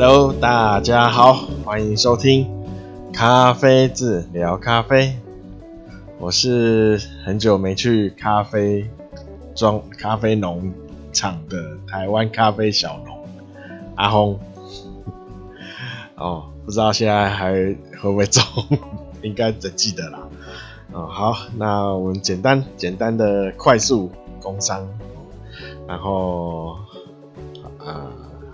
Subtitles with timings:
[0.00, 1.32] Hello，大家好，
[1.64, 2.46] 欢迎收听
[3.12, 5.18] 咖啡志聊咖啡。
[6.20, 8.88] 我是很久没去咖啡
[9.56, 10.72] 庄、咖啡农
[11.12, 13.26] 场的台湾咖啡小农
[13.96, 14.38] 阿轰。
[16.14, 18.44] 哦，不知道现在还会不会中？
[19.22, 20.20] 应该只记得啦。
[20.92, 24.88] 哦，好，那我们简单简单的快速工商，
[25.88, 26.76] 然后、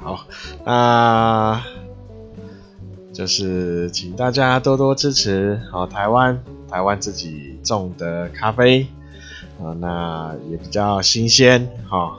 [0.04, 0.26] 好，
[0.66, 1.62] 那
[3.14, 8.86] 就是请大家多多支持好台湾台湾自己种的咖啡
[9.58, 12.18] 啊，那也比较新鲜哈。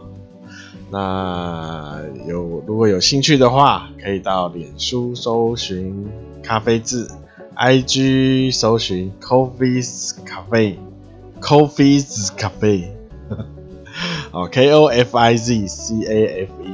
[0.90, 6.10] 那有如果有兴趣的话，可以到脸书搜寻
[6.42, 7.08] 咖啡志
[7.56, 12.90] ，IG 搜寻 Coffee's Cafe，Coffee's Cafe，
[14.32, 16.74] 哦，K O F I Z C A F E，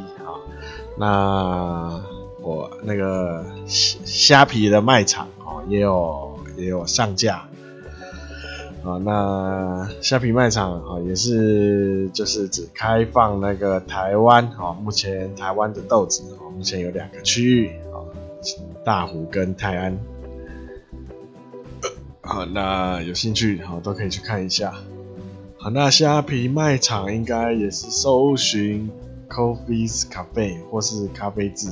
[1.01, 1.99] 那
[2.43, 7.47] 我那个虾皮的卖场哦，也有也有上架。
[8.83, 18.05] 啊，那虾皮卖场啊，也是就是只开放那个台湾啊，目前台湾的豆子啊，目前有两个区域啊，
[18.83, 19.97] 大湖跟泰安。
[22.21, 24.73] 好， 那有兴趣好都可以去看一下。
[25.57, 28.91] 好，那虾皮卖场应该也是搜寻
[29.31, 31.69] Coffee's Cafe 或是咖啡志，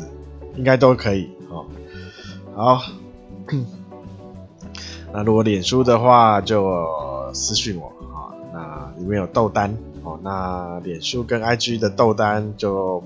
[0.56, 1.30] 应该都可以。
[1.50, 1.66] 好，
[2.56, 2.82] 好。
[5.12, 8.32] 那如果脸书的话，就私讯我啊。
[8.54, 10.20] 那里面有豆单哦。
[10.24, 13.04] 那脸书跟 IG 的豆单就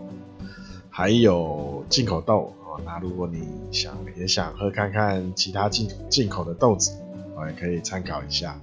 [0.90, 2.80] 还有进口豆哦。
[2.86, 6.92] 那如果你想也想喝看看其他进进口的豆子，
[7.36, 8.60] 我也可以参考一下。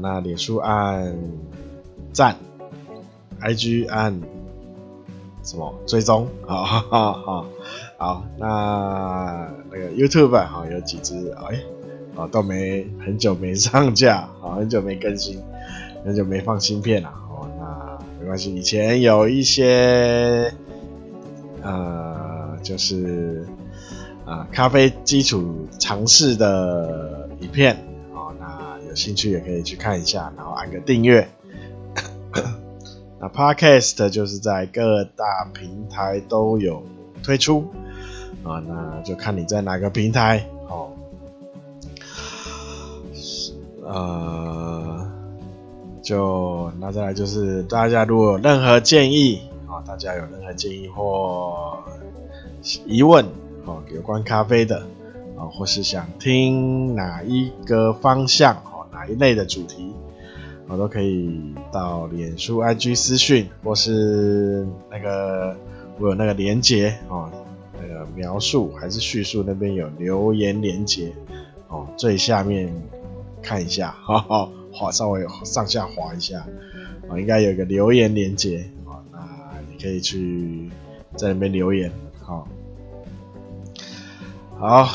[0.00, 1.16] 那脸书按
[2.12, 2.36] 赞
[3.40, 4.20] ，IG 按
[5.48, 6.28] 什么追踪？
[6.46, 7.46] 好好好，
[7.96, 8.24] 好。
[8.36, 11.58] 那那个 YouTube 啊，有几支哎。
[12.16, 15.40] 啊，都没很久没上架，啊，很久没更新，
[16.04, 20.52] 很久没放新片了，哦，那没关系，以前有一些，
[21.62, 23.46] 呃，就是
[24.24, 27.76] 啊、呃，咖啡基础尝试的影片，
[28.12, 31.28] 啊，那有兴趣也可以去看一下，然后按个订阅。
[33.20, 36.82] 那 Podcast 就是在各大平台都有
[37.22, 37.64] 推出，
[38.44, 40.90] 啊，那就看你在哪个平台哦。
[43.82, 45.10] 呃，
[46.02, 51.78] 就那再来就是大家如果有任何建议啊，大家有任何建议或
[52.86, 53.24] 疑问
[53.66, 54.86] 啊，有关咖啡的
[55.36, 59.92] 啊，或是想听哪一个方向哦，哪一类的主题，
[60.68, 65.56] 我都可以到脸书 IG 私讯，或是那个
[65.98, 67.30] 我有那个连结哦，
[67.80, 71.12] 那个描述还是叙述那边有留言连结
[71.68, 72.72] 哦，最下面。
[73.40, 76.44] 看一下， 哈哈，滑稍微上下滑一下，
[77.08, 79.20] 啊，应该有个留言连结，啊，那
[79.70, 80.68] 你可以去
[81.14, 81.90] 在那边留言，
[82.20, 82.48] 好，
[84.58, 84.88] 好，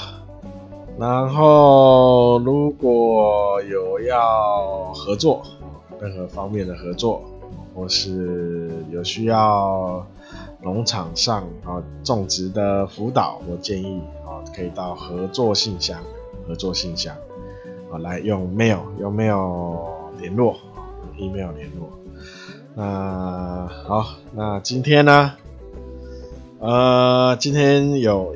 [1.00, 5.42] 然后如果有要合作，
[6.04, 7.24] 任何方面的合作，
[7.74, 10.06] 或是有需要
[10.62, 16.04] 农场上啊种植的辅导，我建议啊可以到合作信箱，
[16.46, 17.16] 合作信箱
[17.90, 17.98] 啊。
[18.00, 19.80] 来用 mail 用 mail
[20.20, 20.58] 联络
[21.18, 21.90] 用，email 联络。
[22.76, 25.32] 那好，那今天呢？
[26.60, 28.36] 呃，今天有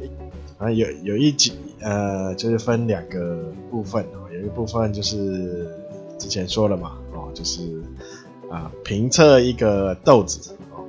[0.58, 1.52] 啊有有一集
[1.82, 4.24] 呃，就是分两个部分哦。
[4.34, 5.70] 有一部分就是
[6.18, 6.98] 之前说了嘛，
[7.38, 7.84] 就是
[8.50, 10.86] 啊评测一个豆子哦。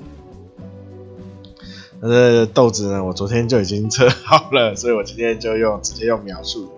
[2.00, 6.70] 那这豆子呢，我昨天就已经测好了，所以我今天就用直接用描述。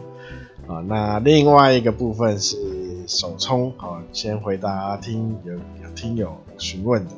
[0.67, 2.57] 啊，那另外一个部分是
[3.07, 7.11] 手冲，好，先回答听有有听友询问的，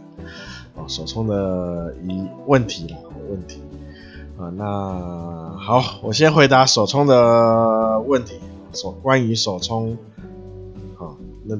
[0.75, 2.97] 哦，手冲的疑问题啦，
[3.31, 3.61] 问题，
[4.38, 8.37] 啊，那好，我先回答手冲的问题，
[8.73, 9.99] 手关于手冲，
[10.97, 11.55] 好，那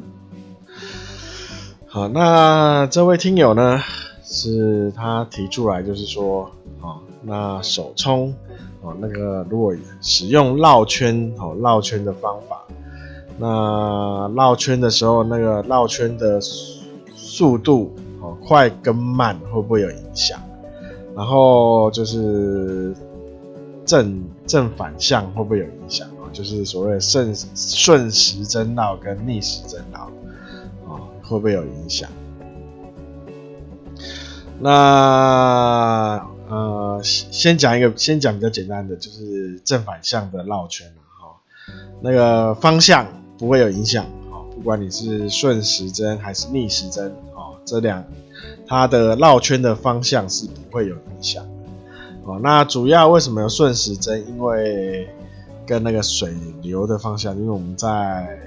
[1.95, 3.79] 好，那这位听友呢，
[4.25, 6.51] 是他提出来就是说，
[6.81, 8.33] 啊，那手冲。
[8.81, 12.63] 哦，那个如果使用绕圈哦，绕圈的方法，
[13.37, 16.41] 那绕圈的时候，那个绕圈的
[17.15, 20.41] 速度哦，快跟慢会不会有影响？
[21.15, 22.95] 然后就是
[23.85, 26.09] 正正反向会不会有影响？
[26.23, 30.11] 哦，就是所谓的顺顺时针绕跟逆时针绕，
[31.33, 32.09] 会不会有影响？
[34.61, 40.87] 那呃，先讲一个，先讲比较简单的，就是正反向的绕圈
[41.19, 41.41] 哈，
[42.01, 43.07] 那个方向
[43.39, 48.05] 不会有影响，哦不管你是顺时针还是逆时针，哦这两
[48.67, 51.45] 它的绕圈的方向是不会有影响，
[52.25, 54.25] 哦，那主要为什么要顺时针？
[54.29, 55.09] 因为
[55.67, 58.39] 跟那个水流的方向，因为我们在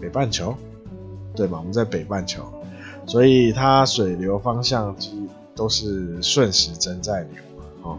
[0.00, 0.54] 北半球，
[1.40, 1.56] 对吧？
[1.56, 2.44] 我们在北半球，
[3.06, 5.16] 所以它水流方向其实
[5.56, 7.42] 都是顺时针在流
[7.80, 7.98] 哦。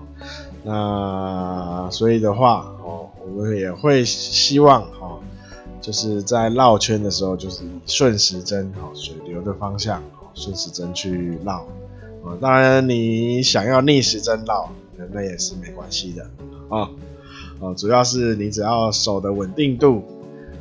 [0.63, 5.19] 那所以的话，哦，我们也会希望，哦，
[5.81, 11.65] 就是在绕圈的时候，就是以顺时针，哦，水流的方向，哦，顺时针去绕。
[12.21, 14.69] 哦，当然你想要逆时针绕，
[15.11, 16.29] 那也是没关系的，
[16.69, 16.87] 啊。
[17.59, 20.03] 哦，主要是你只要手的稳定度，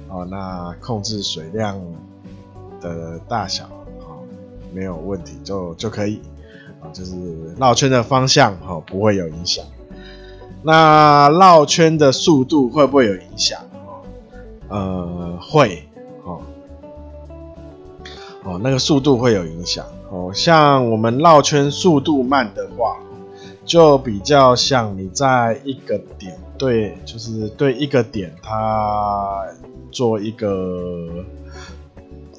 [0.08, 1.78] 哦，那控制水量
[2.80, 3.64] 的大小，
[4.00, 4.24] 哦，
[4.72, 6.20] 没有问题就就可以，
[6.80, 7.14] 啊，就是
[7.58, 9.64] 绕圈的方向，哦，不会有影响。
[10.62, 13.60] 那绕圈的速度会不会有影响？
[13.86, 14.02] 哦，
[14.68, 15.88] 呃，会，
[16.24, 16.40] 哦，
[18.44, 19.86] 哦，那个速度会有影响。
[20.10, 22.96] 哦，像我们绕圈速度慢的话，
[23.64, 26.36] 就比较像你在一个点。
[26.58, 29.46] 对，就是对一个点，它
[29.90, 31.24] 做一个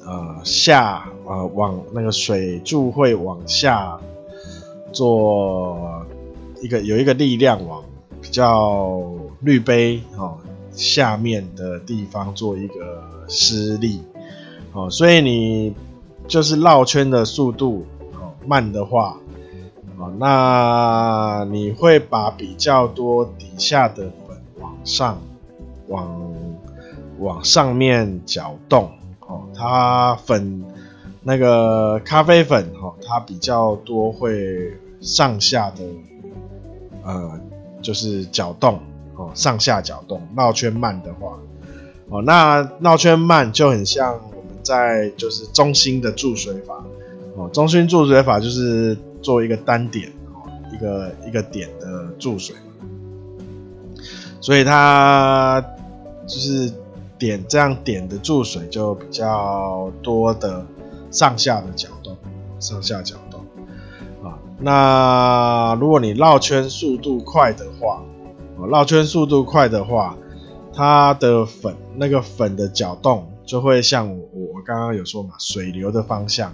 [0.04, 3.98] 呃下呃往那个水柱会往下
[4.92, 6.04] 做
[6.60, 7.84] 一个有一个力量往
[8.20, 9.02] 比较
[9.40, 10.38] 滤杯哦
[10.72, 14.02] 下面的地方做一个施力
[14.72, 15.74] 哦，所以你
[16.26, 17.84] 就是绕圈的速度
[18.14, 19.18] 哦慢的话
[19.98, 20.12] 哦。
[20.18, 25.20] 那你会把比较多底下的粉往上，
[25.88, 26.20] 往
[27.18, 28.90] 往上面搅动
[29.32, 29.42] 哦。
[29.54, 30.64] 它粉
[31.22, 35.78] 那个咖啡粉哦，它比较多会上下的
[37.04, 37.40] 呃，
[37.80, 38.80] 就是搅动
[39.16, 40.20] 哦，上下搅动。
[40.36, 41.38] 绕圈慢的话
[42.08, 46.84] 哦，那绕圈慢就很像我们在就是中心的注水法
[47.36, 48.96] 哦，中心注水法就是。
[49.22, 52.56] 做一个单点哦，一个一个点的注水，
[54.40, 55.64] 所以它
[56.26, 56.72] 就是
[57.22, 60.66] 点这样点的注水就比较多的
[61.12, 62.16] 上下的搅动，
[62.58, 63.40] 上下搅动
[64.28, 64.36] 啊。
[64.58, 68.02] 那如果你绕圈速度快的话，
[68.68, 70.16] 绕圈速度快的话，
[70.74, 74.16] 它的粉那个粉的搅动就会像我
[74.54, 76.52] 我刚刚有说嘛，水流的方向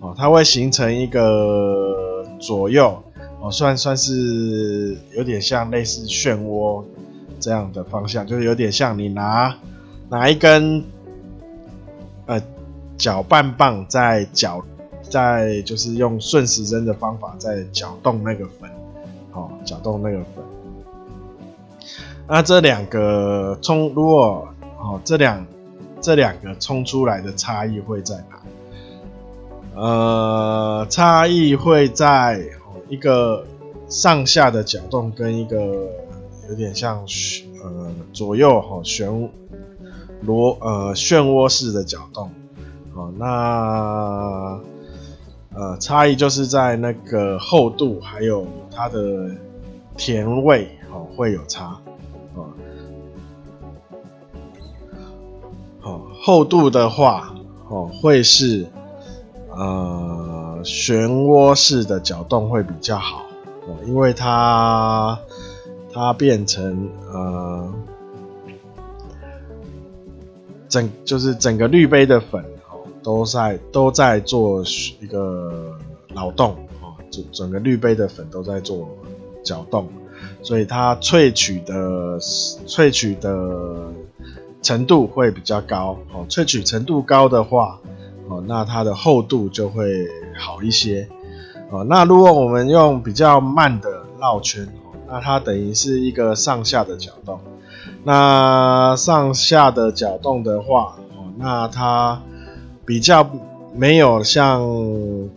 [0.00, 1.94] 哦，它会形成一个。
[2.40, 3.02] 左右
[3.40, 6.84] 哦，算算是有点像类似漩涡
[7.40, 9.58] 这样的方向，就是有点像你拿
[10.10, 10.84] 拿一根
[12.26, 12.40] 呃
[12.96, 14.64] 搅拌棒在搅，
[15.02, 18.70] 在就是用顺时针的方法在搅动那个粉，
[19.32, 20.44] 哦，搅动那个粉。
[22.26, 25.46] 那这两个冲，如果哦这两
[26.00, 28.40] 这两个冲出来的差异会在哪？
[29.74, 32.42] 呃，差异会在
[32.88, 33.46] 一个
[33.88, 35.88] 上下的搅动跟一个
[36.48, 37.06] 有点像
[37.62, 39.30] 呃左右哈旋
[40.22, 42.30] 螺呃漩涡式的搅动，
[42.94, 44.60] 哦，那
[45.54, 49.30] 呃差异就是在那个厚度还有它的
[49.96, 51.78] 甜味哦会有差，
[52.34, 52.46] 哦，
[55.80, 57.34] 好厚度的话
[57.68, 58.66] 哦会是。
[59.50, 63.24] 呃，漩涡式的搅动会比较好，
[63.86, 65.18] 因为它
[65.92, 67.74] 它变成呃
[70.68, 74.62] 整就是整个滤杯的粉哦都在都在做
[75.00, 75.76] 一个
[76.14, 78.88] 劳动哦，整整个滤杯的粉都在做
[79.42, 79.88] 搅动，
[80.42, 83.92] 所以它萃取的萃取的
[84.62, 87.80] 程度会比较高哦，萃取程度高的话。
[88.30, 90.06] 哦，那它的厚度就会
[90.38, 91.08] 好一些。
[91.70, 97.40] 哦，那如果我们用比较慢的绕圈，哦，那它等于是一个上下的搅动。
[98.04, 102.22] 那上下的搅动的话，哦，那它
[102.86, 103.28] 比较
[103.74, 104.62] 没有像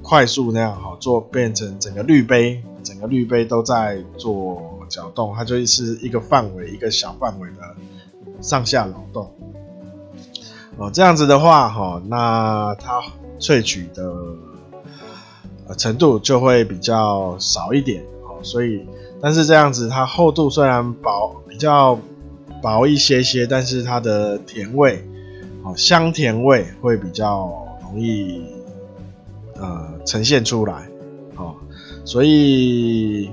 [0.02, 7.76] 快速那样，哈，做变成整个滤杯，整个滤杯都在做搅动，它就是一个范围，一个小范围的
[8.42, 9.32] 上下劳动。
[10.78, 13.02] 哦，这样子的话，哈，那它
[13.40, 14.14] 萃取的
[15.78, 18.86] 程度就会比较少一点，哦，所以，
[19.22, 22.00] 但是这样子它厚度虽然薄，比较
[22.62, 25.04] 薄一些些，但是它的甜味，
[25.64, 28.44] 哦，香甜味会比较容易
[29.56, 30.88] 呃呈现出来，
[31.36, 31.56] 哦，
[32.06, 33.30] 所以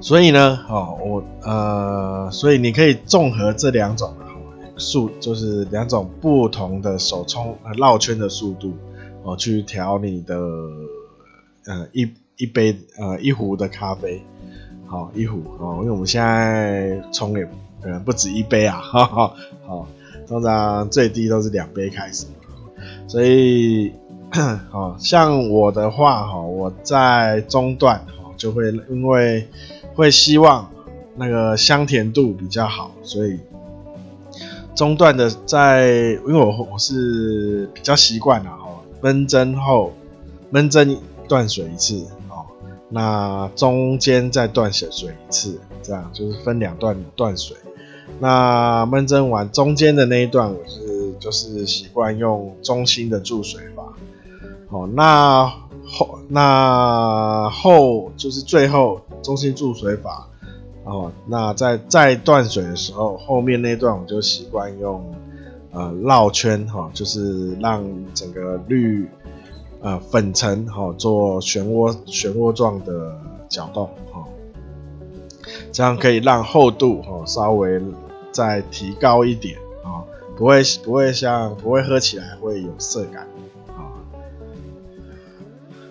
[0.00, 4.14] 所以呢，哦，我呃，所以你可以综合这两种
[4.76, 8.72] 速，就是两种不同的手冲绕圈的速度
[9.24, 10.38] 哦，去调你的
[11.64, 14.22] 呃一一杯呃一壶的咖啡，
[14.86, 17.44] 好一壶哦，因为我们现在冲也
[17.82, 19.34] 可能不止一杯啊，哈哈，
[19.66, 19.88] 好，
[20.26, 22.26] 通常最低都是两杯开始，
[23.06, 23.92] 所以，
[24.70, 29.46] 好像我的话哈，我在中段哦就会因为。
[29.96, 30.70] 会希望
[31.14, 33.40] 那个香甜度比较好，所以
[34.74, 35.88] 中段的在，
[36.26, 39.94] 因为我我是比较习惯了哦，闷蒸后
[40.50, 42.04] 闷蒸断水一次，
[42.88, 47.56] 那中间再断水水一次，这样就是分两段断水。
[48.18, 53.92] 那闷蒸完中间的那一段，我是就是习惯用中心的注水法。
[54.70, 55.46] 哦，那
[55.84, 59.00] 后那后就是最后。
[59.22, 60.28] 中心注水法，
[60.84, 65.04] 哦，那在在断水的时候，后面那段我就习惯用
[65.72, 69.04] 呃绕圈哈、哦，就是让整个滤
[69.80, 73.18] 呃粉尘哈、哦、做漩涡漩涡状的
[73.48, 74.24] 搅动哈、哦，
[75.72, 77.80] 这样可以让厚度哈、哦、稍微
[78.32, 80.04] 再提高一点啊、哦，
[80.36, 83.22] 不会不会像不会喝起来会有涩感
[83.68, 83.82] 啊、哦。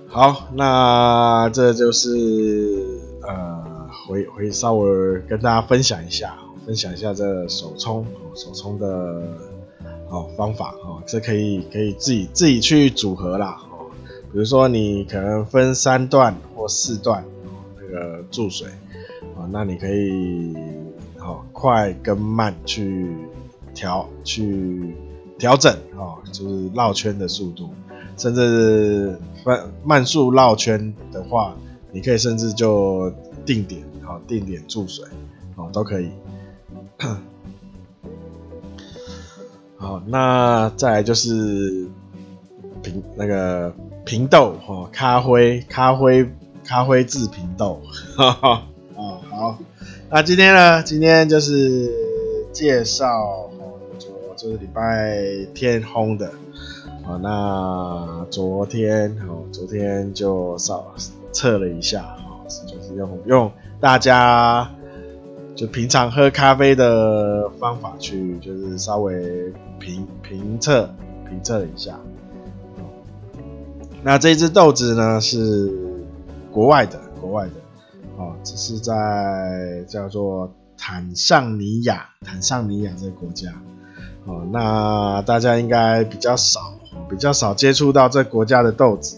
[0.08, 3.02] 好，那这就是。
[3.28, 8.88] 呃，回回稍微跟大家分享一下，分享一下这手冲手冲的
[10.12, 13.60] 哦方法哦，这可以可以自己自己去组合啦。
[14.36, 17.24] 比如说你可能分三段或四段，
[17.80, 18.68] 那个注水
[19.34, 20.54] 啊，那你可以
[21.20, 23.16] 哦快跟慢去
[23.74, 24.94] 调去
[25.40, 27.70] 调整哦，就是绕圈的速度，
[28.18, 31.56] 甚至慢慢速绕圈的话。
[31.94, 33.10] 你可以甚至就
[33.46, 35.06] 定点，好定点注水，
[35.56, 36.10] 哦都可以。
[39.78, 41.88] 好，那再来就是
[42.84, 43.74] 平那个
[44.06, 46.30] 平豆，哦咖啡咖啡
[46.64, 47.82] 咖啡制平豆，
[48.16, 48.50] 哈哈
[48.96, 49.58] 啊好，
[50.10, 51.92] 那今天呢，今天就是
[52.54, 53.06] 介绍
[53.60, 54.08] 哦，就
[54.38, 56.32] 就是礼拜天烘的，
[57.06, 60.94] 哦那昨天哦昨天就少。
[61.36, 64.74] 测了一下，啊就是用用大家
[65.54, 70.90] 就平常喝咖啡的方法去，就是稍微评评测
[71.28, 72.00] 评测一下。
[74.08, 75.74] 那这只豆子呢是
[76.52, 77.54] 国外的，国外的，
[78.18, 83.52] 哦，这是在叫做坦桑尼亚，坦桑尼亚这个国家，
[84.26, 86.76] 哦，那大家应该比较少，
[87.10, 89.18] 比较少接触到这国家的豆子。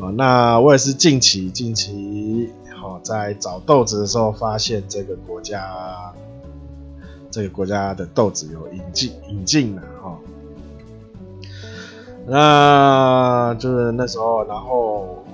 [0.00, 6.12] 哦，那我也是近期近期哦在找豆子的时候，发现这个国家
[7.30, 9.82] 这个国家的豆子有引进引进了。
[12.28, 15.24] 那就是那时候，然后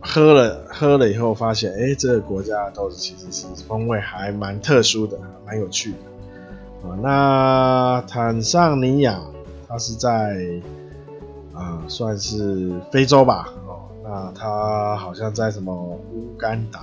[0.00, 6.88] 喝了喝了以后，发现哎，这个国家的豆子其实是风味还蛮特殊的，蛮有趣的。
[6.88, 9.20] 啊，那坦桑尼亚
[9.66, 10.60] 它是在。
[11.54, 16.80] 啊、算是非洲吧，哦，那他好像在什么乌干达，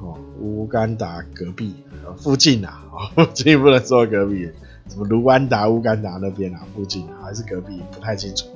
[0.00, 1.72] 哦，乌干达隔壁，
[2.16, 2.82] 附近啊，
[3.14, 4.50] 哦，这不能说隔壁，
[4.88, 8.46] 什么卢安达、乌干达那边啊，附近还是隔壁，不太清楚。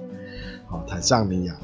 [0.68, 1.56] 哦，坦桑尼亚，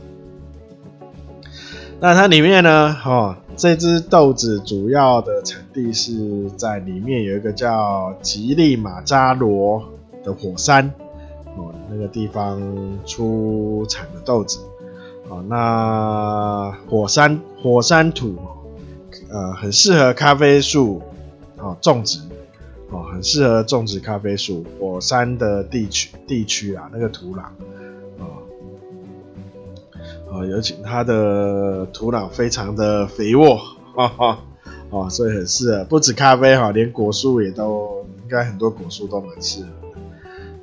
[2.01, 9.83] 那它里面呢，哦，这支豆子主要的产地是在里面有一个叫吉利马扎罗
[10.25, 10.93] 的火山。
[11.59, 12.61] 哦，那个地方
[13.07, 14.59] 出产的豆子，
[15.27, 18.37] 哦，那火山火山土，
[19.31, 21.01] 呃，很适合咖啡树，
[21.57, 22.19] 哦，种植，
[22.91, 24.65] 哦，很适合种植咖啡树。
[24.79, 27.43] 火山的地区地区啊，那个土壤，
[28.19, 28.43] 哦，
[30.31, 33.57] 哦，尤其它的土壤非常的肥沃，
[33.95, 34.39] 哈哈，
[34.91, 39.89] 哦，所以很适合，不止咖啡哈，连果树也都，应该很多果树都蛮适合的。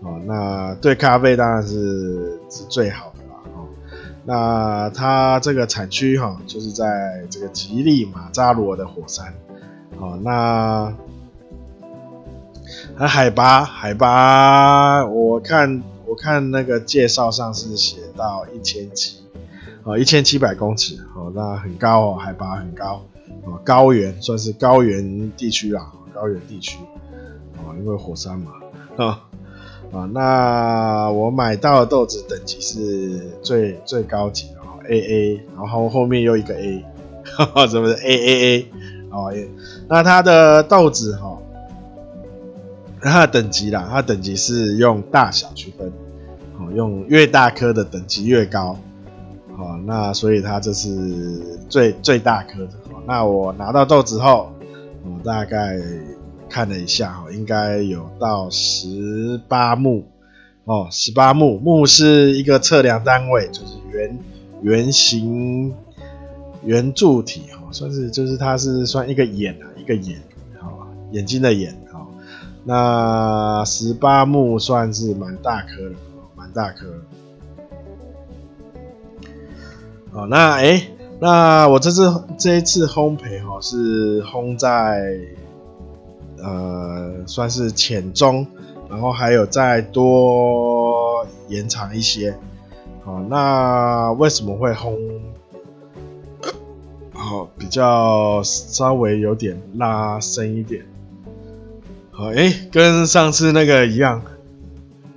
[0.08, 3.42] 哦，那对咖啡当然是是最好的啦。
[3.54, 3.68] 哦，
[4.26, 9.34] 那它这个产区哈，就是在这个吉利马扎罗的火山。
[9.98, 10.94] 哦，那
[12.98, 19.18] 它海拔海拔，我看我看那个介绍上是写到一千七，
[19.84, 20.96] 哦，一千七百公尺。
[21.16, 23.04] 哦，那很高哦，海拔很高。
[23.46, 26.78] 哦，高原算是高原地区啦，高原地区。
[27.58, 28.52] 哦，因为火山嘛。
[28.98, 29.18] 哦
[29.92, 34.60] 啊，那我买到的豆子等级是最最高级的
[34.90, 36.86] A A，然后后面又一个 A，
[37.26, 38.72] 哈哈，是不是 A A A？
[39.12, 39.34] 哦，
[39.88, 41.38] 那它的豆子哈，
[43.04, 45.92] 它的等级啦，它的等级是用大小区分，
[46.58, 48.78] 哦，用越大颗的等级越高，
[49.58, 52.74] 好，那所以它这是最最大颗的。
[53.06, 54.52] 那我拿到豆子后，
[55.04, 55.78] 我大概
[56.50, 60.06] 看了一下，哈，应该有到十八目，
[60.66, 64.20] 哦，十八目，目是一个测量单位，就是圆
[64.62, 65.74] 圆形
[66.64, 67.44] 圆柱体。
[67.74, 70.22] 算是就是它是算一个眼啊，一个眼，
[70.60, 71.76] 好，眼睛的眼，
[72.66, 75.96] 那十八目算是蛮大颗的，
[76.36, 76.88] 蛮大颗。
[80.14, 80.88] 哦，那哎、
[81.20, 85.18] 那我这次这一次烘焙哈是烘在
[86.38, 88.46] 呃算是浅中，
[88.90, 92.38] 然后还有再多延长一些。
[93.04, 94.98] 好，那为什么会烘？
[97.12, 100.86] 好，比较稍微有点拉深一点。
[102.16, 104.22] 好，哎、跟上次那个一样，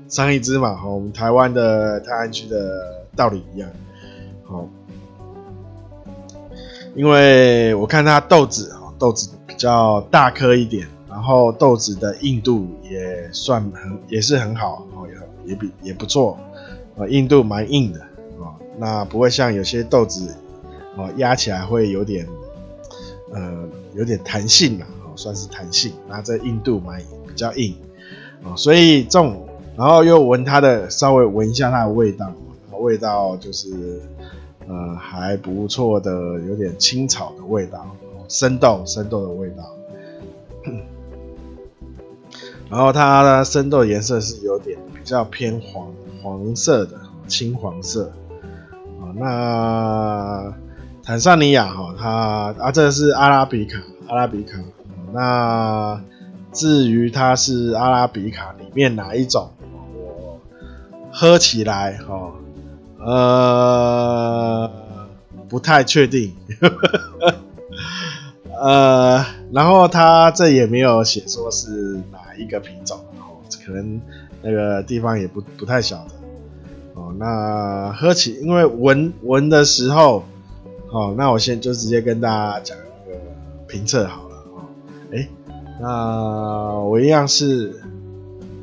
[0.08, 3.68] 上一支嘛，好，我们台湾的泰安区的道理一样。
[4.44, 4.66] 好，
[6.94, 16.38] 因为我看它豆子，豆子比较大颗一点，然后豆子的硬度也算很，也是很好，哦，也也比也不错，
[16.96, 18.00] 啊，硬度蛮硬的，
[18.42, 20.34] 啊，那不会像有些豆子。
[20.96, 22.26] 哦，压起来会有点，
[23.34, 25.92] 呃，有点弹性嘛，算是弹性。
[26.08, 27.76] 那这硬度蛮比较硬，
[28.44, 32.32] 哦，所以这种，然后又闻它的，稍微闻一下它的味道，
[32.72, 34.00] 味道就是，
[34.68, 36.12] 呃，还不错的，
[36.48, 37.84] 有点青草的味道，
[38.28, 39.64] 生豆生豆的味道。
[42.68, 48.12] 然后它的生豆颜色是有点比较偏黄黄色的，青黄色。
[49.00, 50.54] 啊，那。
[51.04, 54.58] 坦桑尼亚哈，它啊，这是阿拉比卡，阿拉比卡。
[55.16, 56.02] 那
[56.52, 59.50] 至于它是阿拉比卡里面哪一种，
[59.94, 60.38] 我
[61.10, 62.32] 喝起来哈，
[62.98, 64.70] 呃，
[65.48, 66.36] 不太确定。
[68.60, 71.70] 呃，然后它这也没有写说是
[72.12, 74.00] 哪一个品种，哦，可能
[74.42, 76.12] 那个地方也不不太晓得。
[76.94, 80.24] 哦，那喝起，因为闻闻的时候。
[80.88, 83.18] 哦，那我先就直接跟大家讲一个
[83.66, 84.25] 评测好。
[85.12, 85.28] 哎，
[85.80, 87.80] 那我一样是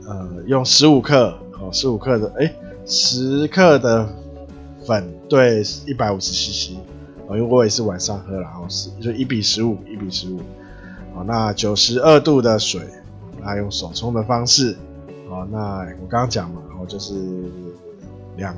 [0.08, 2.54] 呃用十五克哦，十五克的哎
[2.86, 4.10] 十克的
[4.86, 6.78] 粉对一百五十 CC
[7.28, 10.40] 哦，因为我也是晚上喝，然后是就一比十五一比十五。
[11.16, 12.82] 哦，那九十二度的水，
[13.40, 14.76] 那用手冲的方式。
[15.30, 17.14] 哦，那我刚刚讲嘛，然后就是
[18.36, 18.56] 两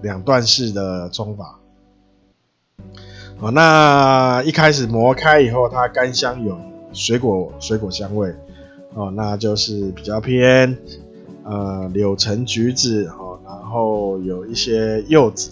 [0.00, 1.58] 两段式的冲法。
[3.40, 6.58] 哦，那一开始磨开以后，它干香有
[6.92, 8.34] 水果水果香味，
[8.94, 10.76] 哦，那就是比较偏
[11.44, 15.50] 呃柳橙橘子，哦，然后有一些柚子，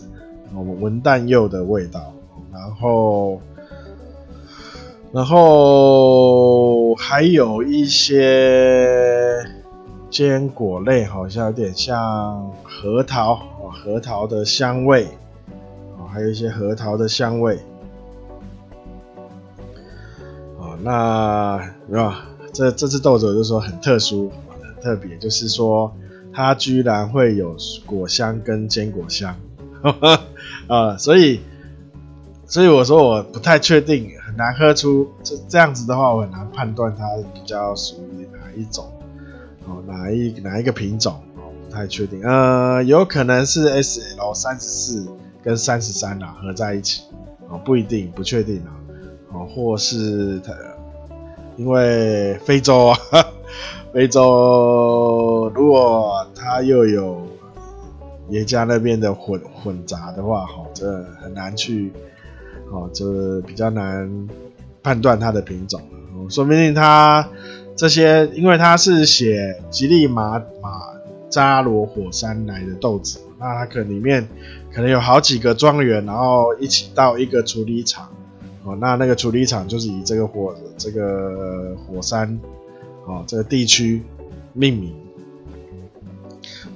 [0.55, 2.12] 我们文旦柚的味道，
[2.53, 3.40] 然后
[5.12, 9.44] 然后还有一些
[10.11, 15.07] 坚果类，好像有点像核桃，哦，核桃的香味，
[15.99, 17.59] 哦，还有一些核桃的香味。
[20.87, 22.29] 那是吧？
[22.53, 24.31] 这这只豆子我就说很特殊，
[24.62, 25.92] 很特别，就是说
[26.33, 29.35] 它居然会有果香跟坚果香，
[30.68, 31.40] 啊，所以
[32.46, 38.85] 所以我说我不太确定，很难喝出这这样子的话，我很难判断它比较属于哪一种，
[39.66, 45.09] 哦，哪一哪一个品种，哦，不太确定，呃，有可能是 S L 三十四
[45.42, 47.03] 跟三十三啦合在一起，
[47.49, 48.70] 哦，不一定，不确定啊，
[49.33, 50.55] 哦，或是它。
[51.57, 52.99] 因为非洲啊，
[53.92, 57.27] 非洲如果它又有
[58.29, 61.92] 耶加那边的混混杂的话，哈，这很难去，
[62.71, 64.29] 哦，这比较难
[64.83, 65.81] 判断它的品种，
[66.29, 67.27] 说不定它
[67.75, 70.81] 这些，因为它是写吉利马马
[71.31, 74.29] 扎罗火山来的豆子，那它可能里面
[74.75, 78.11] 可能有好几个庄园，然后一起到一个处理厂。
[78.66, 82.40] 哦，那那个处理厂就是以这个火这个火山，
[83.05, 84.02] 哦，这个地区
[84.52, 84.92] 命名。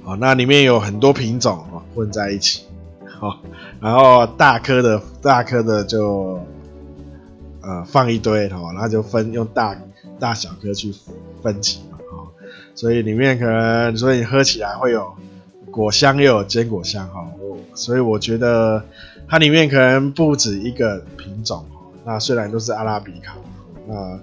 [0.05, 2.63] 哦，那里面有很多品种哦混在一起，
[3.19, 3.35] 哦，
[3.81, 6.39] 然后大颗的大颗的就
[7.61, 9.77] 呃放一堆，哦，然后就分用大
[10.17, 10.93] 大小颗去
[11.43, 12.31] 分级嘛，哦，
[12.73, 15.13] 所以里面可能所以你喝起来会有
[15.69, 18.83] 果香又有坚果香，哈，哦，所以我觉得
[19.27, 21.65] 它里面可能不止一个品种。
[22.05, 23.35] 那虽然都是阿拉比卡，
[23.87, 24.19] 那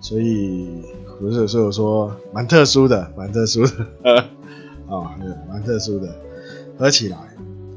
[0.00, 0.82] 所以
[1.18, 3.70] 不是，所以我说蛮特殊的，蛮特殊的，
[4.88, 5.16] 啊，
[5.48, 6.14] 蛮特殊的，
[6.78, 7.16] 喝起来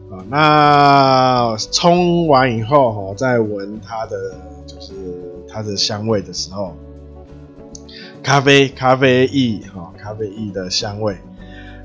[0.09, 4.93] 啊，那冲完以后哈，再闻它的就是
[5.47, 6.75] 它的香味的时候，
[8.23, 11.13] 咖啡咖啡液哈，咖啡液的香味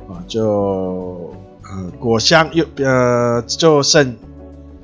[0.08, 1.30] 啊，就
[1.62, 4.16] 呃果香又呃就剩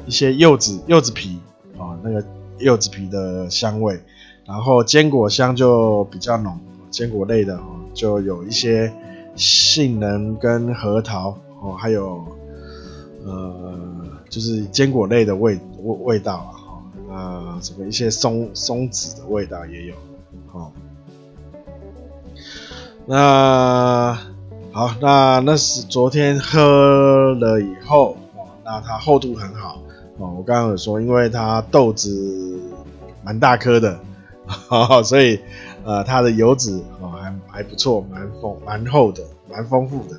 [0.06, 1.40] 一些柚子柚子皮
[1.78, 2.24] 啊，那个
[2.58, 4.00] 柚子皮的香味。
[4.46, 6.58] 然后坚果香就比较浓，
[6.90, 8.90] 坚果类的哦，就有一些
[9.36, 12.24] 杏仁跟核桃哦，还有
[13.26, 13.78] 呃，
[14.30, 16.54] 就是坚果类的味味味道啊，
[17.10, 19.94] 那，什么一些松松子的味道也有，
[20.52, 20.72] 哦。
[23.04, 24.18] 那
[24.72, 29.82] 好，那那是昨天喝了以后哦，那它厚度很好
[30.18, 32.58] 哦，我刚刚有说，因为它豆子
[33.24, 33.98] 蛮大颗的。
[34.46, 35.38] 好， 所以
[35.84, 40.18] 呃，它的油脂哦还还不错，蛮丰蛮厚的，蛮丰富的，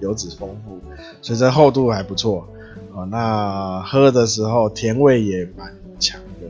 [0.00, 0.78] 油脂丰富，
[1.22, 2.48] 所以这厚度还不错
[2.92, 3.06] 哦。
[3.06, 6.48] 那喝的时候甜味也蛮强的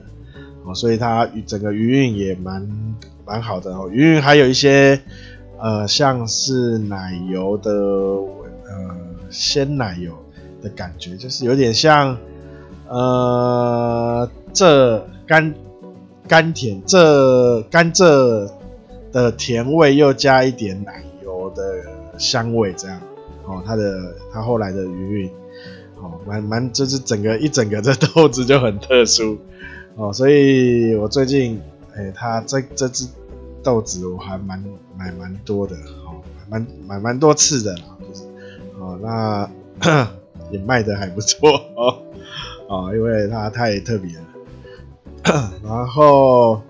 [0.65, 2.67] 哦，所以它整个余韵也蛮
[3.27, 3.91] 蛮好的哦。
[3.93, 5.01] 余韵还有一些
[5.59, 8.97] 呃，像是奶油的呃
[9.29, 10.13] 鲜奶油
[10.63, 12.17] 的感觉，就是有点像
[12.89, 15.55] 呃这甘。
[16.29, 18.51] 甘甜，这甘蔗
[19.11, 21.63] 的甜味又加一点奶油的
[22.19, 23.01] 香味，这样
[23.47, 25.31] 哦，它的它后来的余韵
[25.97, 29.39] 哦，蛮蛮就是整个一整个这豆子就很特殊
[29.97, 31.63] 哦，所以我最近
[31.97, 33.09] 哎、它这这只
[33.63, 34.63] 豆子我还蛮
[34.99, 35.75] 买蛮多的
[36.05, 36.21] 哦，
[36.51, 38.25] 蛮买蛮多次的啦，就是
[38.79, 39.51] 哦，那
[40.53, 42.03] 也卖得还不错哦，
[42.69, 44.25] 哦，因为它太特别了。
[45.65, 46.61] 然后，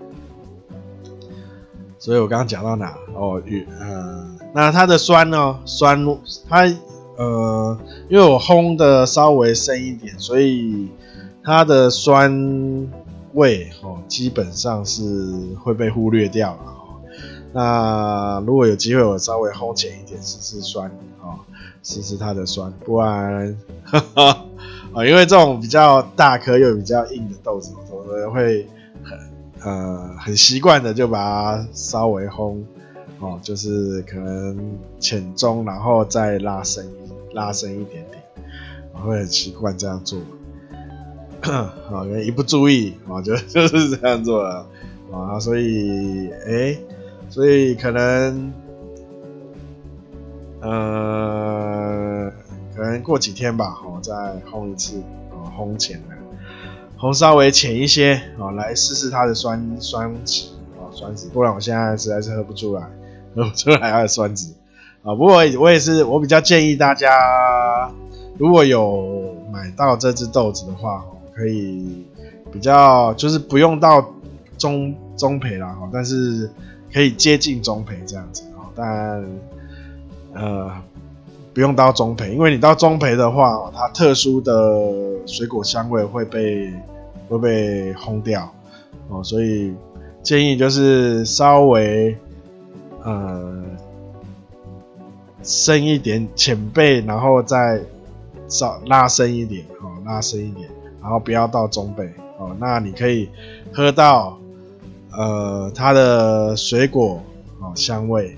[1.97, 2.97] 所以我刚刚讲到哪？
[3.13, 5.59] 哦，与呃，那它的酸呢？
[5.65, 6.03] 酸，
[6.47, 6.63] 它
[7.17, 7.77] 呃，
[8.09, 10.89] 因为我烘的稍微深一点，所以
[11.43, 12.87] 它的酸
[13.33, 15.03] 味哦，基本上是
[15.61, 16.59] 会被忽略掉了。
[17.53, 20.89] 那如果有机会，我稍微烘浅一点试试酸
[21.21, 21.39] 哦，
[21.83, 24.45] 试试它的酸，不然，哈哈。
[24.93, 28.67] 啊，因为这种比较大颗又比较硬的豆子，我会
[29.03, 29.19] 很
[29.61, 31.17] 呃很习惯的就把
[31.57, 32.63] 它稍微烘
[33.19, 34.57] 哦，就是可能
[34.99, 36.85] 浅中，然后再拉深
[37.33, 38.23] 拉深一点点，
[38.93, 40.19] 我会很习惯这样做。
[41.89, 44.65] 好， 因为一不注意啊，就 就是这样做了
[45.11, 46.77] 啊，所以哎，
[47.29, 48.51] 所以可能
[50.61, 51.28] 呃。
[52.89, 54.11] 可能过几天吧，哦，再
[54.51, 54.99] 烘一次，
[55.29, 56.05] 哦，烘浅了，
[56.97, 62.81] 烘稍微浅一些，哦，来试试它的酸酸质，哦，酸质，不然我现在实在是喝不出来，
[63.35, 64.53] 喝不出来它的酸质，
[65.03, 67.91] 啊，不过我也是，我比较建议大家，
[68.39, 72.07] 如果有买到这只豆子的话，可以
[72.51, 74.03] 比较就是不用到
[74.57, 76.49] 中中培啦，但是
[76.91, 78.41] 可以接近中培这样子，
[78.75, 79.23] 但
[80.33, 80.71] 呃。
[81.53, 84.53] 不用到中培，因为你到中培的话，它特殊的
[85.25, 86.71] 水果香味会被
[87.27, 88.49] 会被烘掉
[89.09, 89.73] 哦，所以
[90.21, 92.15] 建议就是稍微
[93.03, 93.63] 呃
[95.43, 97.81] 深一点浅焙，然后再
[98.47, 100.69] 稍拉深一点哦，拉深一点，
[101.01, 103.29] 然后不要到中焙哦，那你可以
[103.73, 104.37] 喝到
[105.11, 107.21] 呃它的水果
[107.59, 108.37] 哦香味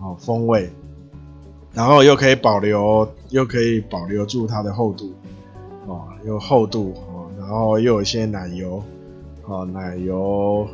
[0.00, 0.70] 哦风味。
[1.74, 5.14] 然后又可以保留，又可以保留住它的厚度，
[5.86, 8.82] 哦，又厚度哦，然后又有一些奶油，
[9.46, 10.68] 哦，奶油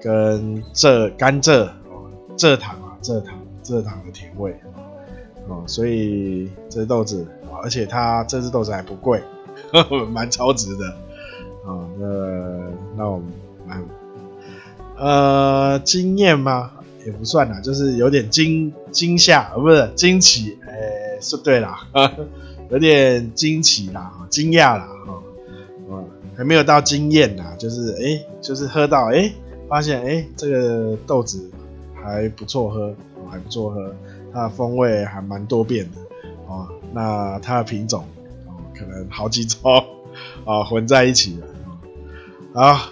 [0.00, 4.54] 跟蔗甘蔗哦，蔗糖啊，蔗糖蔗糖的甜味，
[5.46, 7.26] 哦，所以这豆子，
[7.62, 9.22] 而且它这支豆子还不贵，
[10.10, 10.86] 蛮超值的，
[11.66, 12.06] 啊，那
[12.96, 13.26] 那我们
[13.66, 13.84] 蛮
[14.96, 16.70] 呃惊艳吗？
[17.06, 21.86] 也不算啦，就是有点惊惊吓，不是惊奇，哎、欸，是对啦，
[22.68, 26.02] 有点惊奇啦，惊讶啦，哈，
[26.36, 29.32] 还没有到惊艳啦，就是哎、就是喝到哎、
[29.68, 31.48] 发现哎、这个豆子
[31.94, 32.92] 还不错喝，
[33.30, 33.94] 还不错喝，
[34.32, 35.98] 它的风味还蛮多变的，
[36.48, 38.04] 哦，那它的品种
[38.48, 39.60] 哦，可能好几种
[40.44, 41.46] 啊 混在一起了，
[42.52, 42.90] 好，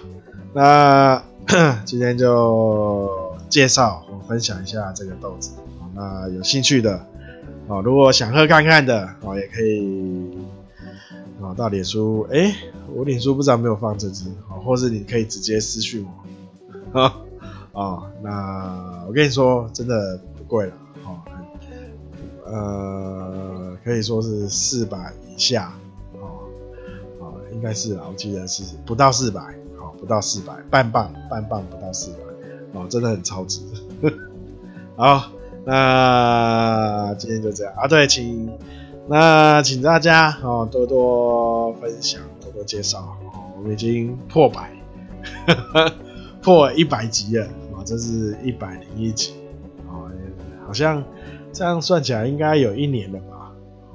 [0.53, 1.21] 那
[1.83, 3.25] 今天就。
[3.47, 5.51] 介绍分享一下这个豆子，
[5.93, 7.05] 那有兴趣的
[7.67, 10.37] 哦，如果想喝看看的哦，也可以
[11.39, 12.55] 哦到脸书，哎，
[12.93, 16.05] 我脸书不知道没有放这支哦，或是你可以直接私讯
[16.93, 17.11] 我
[17.73, 21.19] 哦，那我跟你说，真的不贵了，哦，
[22.45, 25.73] 呃，可以说是四百以下，
[26.13, 26.47] 哦，
[27.19, 29.41] 哦，应该是啦，我记得是不到四百，
[29.77, 32.19] 好，不到四百，半磅，半磅不到四百，
[32.73, 33.61] 哦，真的很超值。
[34.97, 35.31] 好，
[35.65, 38.51] 那今天就这样啊，对，请
[39.07, 44.71] 那请大家哦多多分享，多多介绍，哦，我们已经破百，
[46.41, 47.83] 破一百集了啊。
[47.85, 49.33] 这是一百零一集，
[49.87, 50.09] 哦，
[50.65, 51.03] 好像
[51.53, 53.51] 这样算起来应该有一年了吧？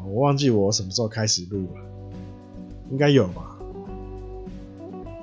[0.06, 1.80] 我忘记我什么时候开始录了，
[2.90, 3.58] 应该有吧？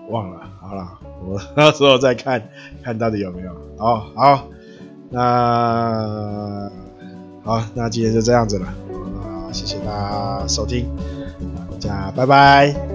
[0.10, 2.41] 忘了，好了， 我到时候再看
[2.84, 3.51] 看到底有没有。
[3.77, 4.47] 哦，好，
[5.10, 6.69] 那
[7.43, 10.86] 好，那今天就这样子了，啊，谢谢大家收听，
[11.71, 12.87] 大家拜拜。